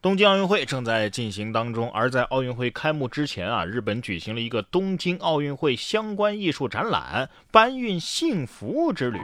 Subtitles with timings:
[0.00, 9.18] 东京奥运会正在进行当中，而在奥运会开幕之前啊，日本举行了一个东京奥运会相关艺术展览——搬运幸福之旅。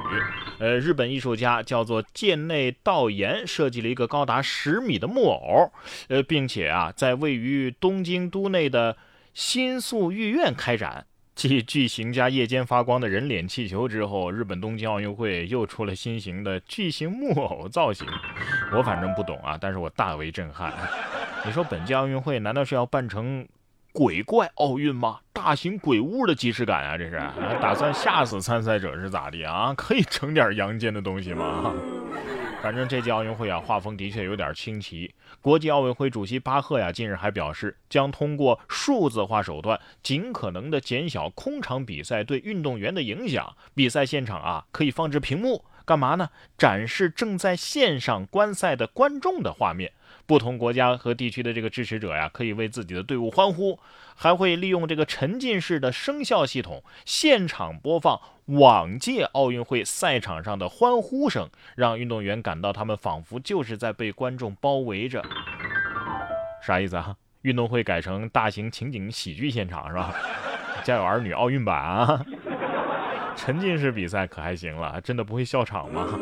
[0.59, 5.71] 呃，日本艺术家叫做剑内道彦，设计了一个高达十米的木偶，
[6.09, 8.97] 呃，并且啊，在位于东京都内的
[9.33, 11.07] 新宿御苑开展。
[11.35, 18.07] 继巨型加夜间发光的人脸气球之后，日本东京奥运会又出了新型的巨型木偶造型。
[18.73, 20.73] 我反正不懂啊，但是我大为震撼。
[21.45, 23.47] 你说本届奥运会难道是要办成
[23.93, 25.19] 鬼怪奥运吗？
[25.33, 27.21] 大型鬼屋的即视感啊，这是
[27.61, 29.75] 打算吓死参赛者是咋的啊？
[29.77, 31.75] 可以整点阳间的东西吗？
[32.65, 35.15] 反正这届奥运会啊，画风的确有点清奇。
[35.43, 43.55] 国际奥委会主席巴赫呀，近日还表示，将通过数字化手段，尽可能的减小空场比赛对运动员的影响。
[43.75, 45.63] 比赛现场啊，可以放置屏幕。
[45.85, 46.31] 干嘛呢？
[46.57, 49.93] 展示正在线上观赛的观众的画面，
[50.27, 53.79] 不同国家和地区的这个支持者呀，可以为自己的队伍欢呼，
[54.15, 65.23] 还会利用这个沉浸式的声效系统，现场播放往届奥运会赛场上的欢呼声，让运动员感到他们仿佛就是在被观众包围着。
[66.63, 67.17] 啥意思啊？
[67.43, 70.15] 运动会改成大型情景喜剧现场是吧？
[70.83, 72.25] 家有儿女奥运版啊？
[73.37, 76.19] 沉浸式比赛可还行了，真的不会笑场吗？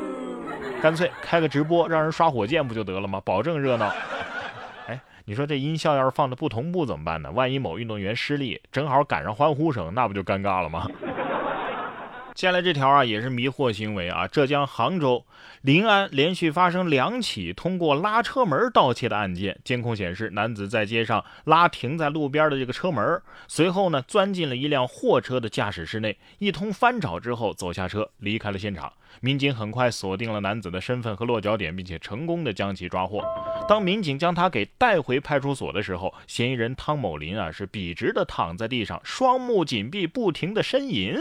[0.80, 3.20] 干脆开个直播，让人刷火箭不就得了吗？
[3.24, 3.92] 保证热闹。
[4.88, 7.30] 哎，你说这音效要是放的不同步怎么办呢？
[7.30, 10.88] 万一某运动员失利，正好赶上欢呼声，那不就尴尬了吗？
[12.34, 14.26] 接下来这条啊也是迷惑行为啊！
[14.26, 15.22] 浙江杭州
[15.60, 19.60] 临安连续发生两起通过拉车门盗窃的案件。
[19.62, 28.90] 监控显示，男子在街上拉停在路边的这个车门，随后呢钻进了一辆货车的驾驶室内，一通翻找之后走下车离开了现场。
[29.20, 33.22] 民警很快锁定了男子的身份和落脚点，并且成功的将其抓获。
[33.68, 41.14] 当民警将他给带回派出所的时候，嫌疑人汤某林啊是笔直的躺在地上，双目紧闭，不停的呻吟。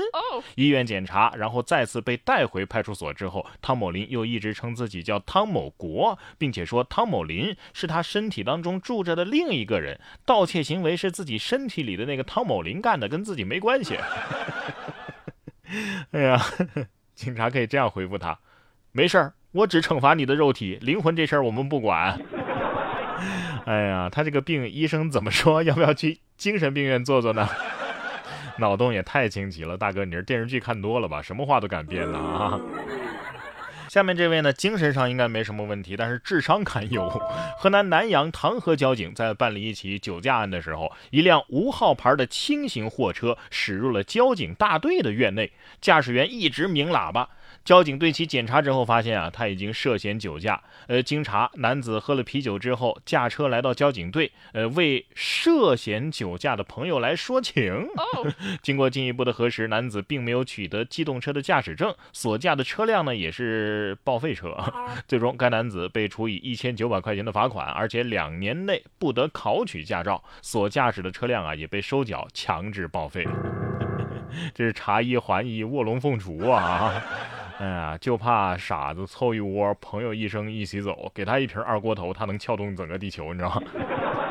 [0.56, 13.98] 医院检查，然后再次被带回派出所之后，汤某林又一直称自己叫汤某国，并且说汤某林是他身体当中住着的另一个人，盗窃行为是自己身体里的那个汤某林干的，跟自己没关系。
[16.12, 16.42] 哎呀。
[17.22, 18.40] 警察可以这样回复他
[18.92, 22.20] ：“没事儿，我只惩罚你的肉体，灵魂这事儿我们不管。
[23.68, 25.62] ”哎呀，他这个病，医生怎么说？
[25.62, 27.48] 要不要去精神病院坐坐呢？
[28.58, 31.22] 脑洞也太清奇了，大哥，你是电视剧看多了吧？
[31.22, 32.60] 什么话都敢编呢啊！
[33.92, 37.10] 下面这位呢，精神上应该没什么问题，但是智商堪忧。
[37.60, 47.28] 河南南阳唐河交警在办理一起酒驾案的时候，一辆无号牌的轻型货车驶入了交警大队的院内，驾驶员一直鸣喇叭。
[47.64, 50.62] 交警对其检查之后，发现啊，他已经涉嫌酒驾。
[50.88, 57.88] 呃，经查，男子喝了啤酒之后驾车来到交警队，呃，为涉嫌酒驾的朋友来说情。
[58.62, 64.58] 经过进一步的核实，男子并没有取得机动车的驾驶证，所驾的车辆呢也是报废车。
[65.08, 70.24] 最终，该男子被处以一千九百块钱的罚款，而且两年内不得考取驾照。
[70.42, 73.28] 所驾驶的车辆啊也被收缴，强制报废。
[74.56, 77.04] 这是茶一还一，卧龙凤雏啊！
[77.62, 83.62] 哎呀，就怕傻子凑一窝，朋友一生一起走，给他一瓶二锅头，他能撬动整个地球，你知道吗？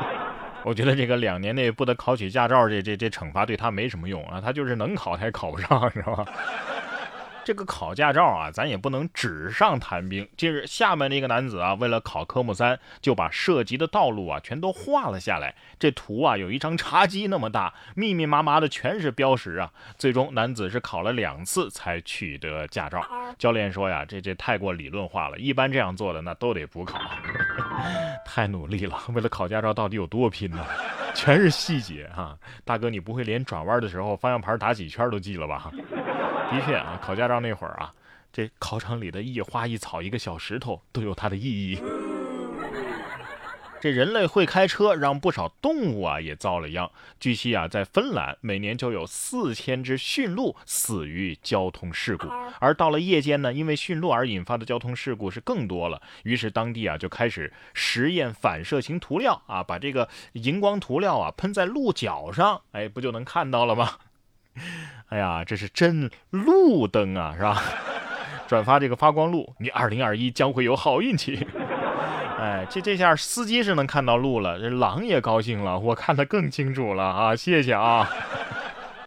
[0.65, 6.25] 我觉得这个两年内不得考取驾照，这这这惩罚对他没什么用啊，他就是能考他也考不上，你知道吗？
[7.43, 10.27] 这个考驾照啊，咱也不能纸上谈兵。
[10.37, 15.55] 近日，厦门的一个男子啊，为了考科目三，就把涉及的道路啊全都画了下来。
[15.79, 19.71] 这图啊，有一张茶几那么大，密密麻麻的全是标识啊。
[19.97, 23.03] 最终，男子是考了两次才取得驾照。
[23.39, 26.99] 教练说呀，这这太过理论化了，一般这样做的那都得补考。
[28.23, 30.63] 太努力了，为了考驾照到底有多拼呢？
[31.13, 35.69] 全是细节哈，大哥，你不会连转弯的时候方向盘打几圈都记了吧？
[36.51, 37.93] 的确啊，考驾照那会儿啊，
[38.33, 41.81] 这考场里的一花一草、一个小石头都有它的意义。
[43.79, 46.91] 这人类会开车，让不少动物啊也遭了殃。
[47.19, 52.27] 据悉啊，在芬兰，每年就有四千只驯鹿死于交通事故。
[52.59, 55.99] 而到了夜间呢，因为驯鹿而引发的交通事故是更多了。
[56.23, 63.93] 于是当地啊就开始实验反射型涂料啊，把这个荧光涂料啊喷在鹿角上，哎，不就能看到了吗？
[65.11, 67.61] 哎呀，这是真路灯啊，是吧？
[68.47, 71.45] 转发这个发光路，你二零二一将会有好运气。
[72.39, 77.35] 哎，这这下司机是能看到路了，这狼也高兴了，我看得更清楚了啊！
[77.35, 78.09] 谢谢啊。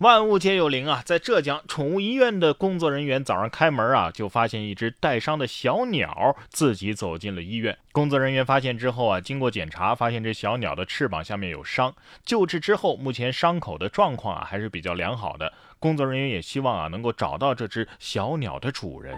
[0.00, 1.02] 万物皆有灵啊！
[1.04, 7.78] 在浙江宠物医院的工作人员早上开门啊，就发现一只带伤的小鸟自己走进了医院。
[7.92, 11.94] 工作人员发现之后啊，经过检查，发现这小鸟的翅膀下面有伤。
[12.24, 15.52] 救治之后，目前伤口的状况啊还是比较良好的。
[15.78, 19.16] 工作人员也希望啊能够找到这只小鸟的主人。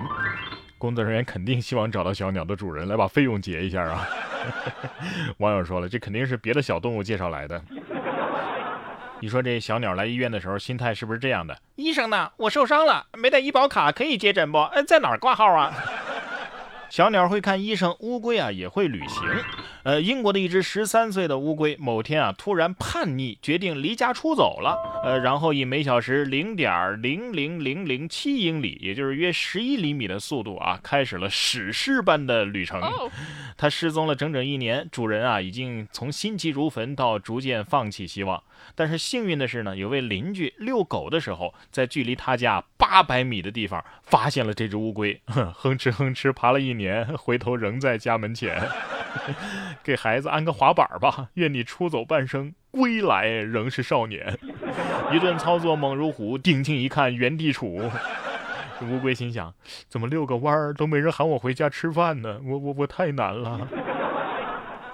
[0.77, 4.07] 工作人员肯定希望找到小鸟的主人来把费用结一下啊。
[5.39, 7.63] 网友说了，这肯定是别的小动物介绍来的。
[9.21, 11.57] 你说这小鸟来医院的时候，心态是不是这样的？
[11.77, 12.31] 医生呢？
[12.37, 14.59] 我受伤了，没带医保卡，可以接诊不？
[14.59, 15.73] 呃，在哪挂号啊？
[16.89, 19.23] 小鸟会看医生，乌龟啊也会旅行。
[19.83, 24.77] 呃，英国的一只十三岁的乌龟，某天啊突然叛逆，决定离家出走了。
[25.05, 32.81] 呃，然后以每小时零点零零零零七英里，也就是约十一厘米的速度啊，开始了史诗般的旅程。
[33.57, 38.43] 它失踪了整整一年，主人啊已经从心急如焚到逐渐放弃希望。
[38.75, 48.63] 但是幸运的是呢，有位邻居遛狗的时候，在距离他家八百米的地方发现了这只乌龟，哼哧哼哧爬了一年， 回头仍在家门前。
[49.83, 54.39] 给孩子安个滑板吧，愿你出走半生，归来仍是少年。
[55.11, 57.91] 一顿操作猛如虎，定睛一看原地杵。
[58.83, 59.55] 乌龟心想：
[59.89, 62.39] 怎么遛个弯儿都没人喊我回家吃饭呢？
[62.45, 63.67] 我我我太难了。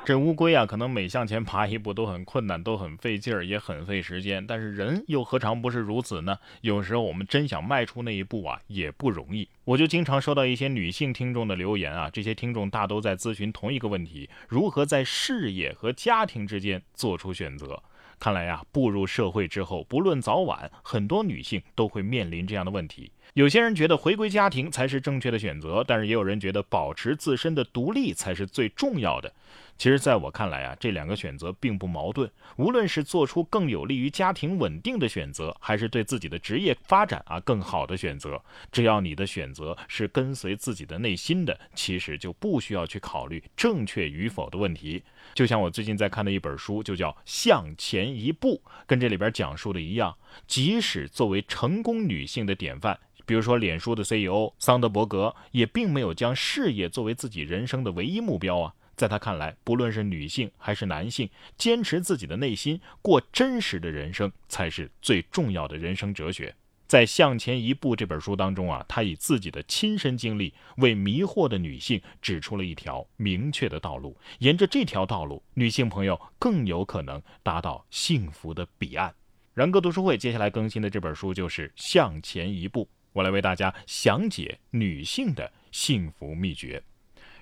[0.05, 4.45] 这乌龟啊，可能每向前爬一步都很困难，都很费劲儿，也很费时间。
[4.45, 6.37] 但是人又何尝不是如此呢？
[6.63, 9.49] 有时候我们真想迈出那一步啊，也不容易。
[9.63, 17.81] 我就经常收到一些女性听众的留言啊，这些听众大都在咨询同一个问题：如何在事业和家庭之间做出选择？
[18.19, 23.13] 看来呀，步入社会之后，不论早晚，很多女性都会面临这样的问题。
[23.35, 29.33] 有些人觉得回归家庭才是正确的选择，但是也有人觉得保持自身的独立才是最重要的。
[29.79, 32.31] 其实，在我看来啊，这两个选择并不矛盾。
[32.57, 38.41] 无论是做出更有利于家庭稳定的选择，还是对自己的职业发展啊更好的选择，
[38.71, 45.03] 只要你的选择是跟随自己的内心的，其实就不需要去考虑正确与否的问题。
[45.35, 50.15] 就像我最近在看的一本书，就叫《向前一步》，跟这里边讲述的一样，
[50.47, 53.01] 即使作为成功女性的典范，
[53.33, 58.75] 比如说脸书的 CEO 桑德伯格，也并没有将事业作为自己人生的唯一目标啊。
[58.95, 66.55] 在他看来，不论是女性还是男性，坚持自己的内心，过真实的人生，才是最重要的人生哲学。
[66.87, 74.15] 在《向前一步》这本书当中啊，他以自己的亲身经历，为迷惑的女性指出了一条明确的道路。
[74.41, 79.15] 沿着这条道路，女性朋友更有可能达到幸福的彼岸。
[79.55, 86.83] 然哥读书会接下来更新的这本书就是《向前一步》，我来为大家详解女性的幸福秘诀。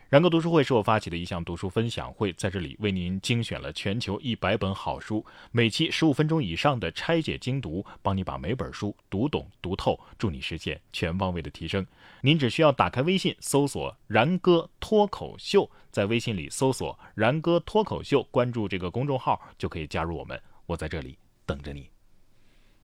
[0.08, 11.86] 然哥读书会是我发起的一项读书分享会，在这里为您精选了全球一百本好书，每期十五分钟以上的拆解精读，帮你把每本书读懂读透，助你实现全方位的提升。
[12.22, 21.88] 您只需要打开微信，搜索“然哥脱口秀”，在微信里搜索“然哥脱口秀”，关注这个公众号就可以加入我们，我在这里等着你。